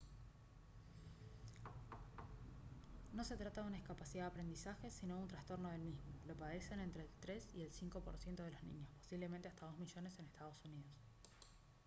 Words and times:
no 3.13 3.23
se 3.23 3.37
trata 3.37 3.61
de 3.61 3.67
una 3.67 3.75
discapacidad 3.77 4.23
de 4.23 4.29
aprendizaje 4.29 4.89
sino 4.89 5.15
de 5.15 5.21
un 5.21 5.27
trastorno 5.27 5.69
del 5.69 5.81
mismo; 5.81 6.11
«lo 6.27 6.33
padecen 6.33 6.79
entre 6.79 7.03
el 7.03 7.09
3 7.19 7.49
y 7.53 7.61
el 7.61 7.71
5 7.71 7.99
por 8.01 8.17
ciento 8.17 8.41
de 8.41 8.49
los 8.49 8.63
niños 8.63 8.89
posiblemente 8.97 9.47
hasta 9.47 9.67
2 9.67 9.77
millones 9.77 10.17
en 10.17 10.25
estados 10.25 10.59
unidos» 10.65 10.89